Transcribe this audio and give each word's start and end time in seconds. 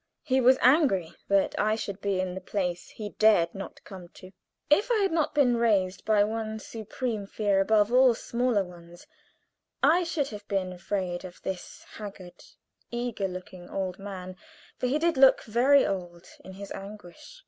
He 0.23 0.41
was 0.41 0.57
angry 0.63 1.13
that 1.27 1.53
I 1.59 1.75
should 1.75 2.01
be 2.01 2.19
in 2.19 2.33
the 2.33 2.41
place 2.41 2.89
he 2.89 3.09
dared 3.19 3.53
not 3.53 3.83
come 3.83 4.07
to. 4.15 4.31
If 4.67 4.89
I 4.91 4.95
had 4.97 5.11
not 5.11 5.35
been 5.35 5.57
raised 5.57 6.05
by 6.05 6.23
one 6.23 6.57
supreme 6.57 7.27
fear 7.27 7.59
above 7.61 7.93
all 7.93 8.15
smaller 8.15 8.63
ones, 8.63 9.05
I 9.83 10.01
should 10.01 10.29
have 10.29 10.47
been 10.47 10.73
afraid 10.73 11.23
of 11.23 11.39
this 11.43 11.83
haggard, 11.83 12.43
eager 12.89 13.27
looking 13.27 13.69
old 13.69 13.99
man 13.99 14.37
for 14.75 14.87
he 14.87 14.97
did 14.97 15.17
look 15.17 15.43
very 15.43 15.85
old 15.85 16.25
in 16.43 16.53
his 16.53 16.71
anguish. 16.71 17.39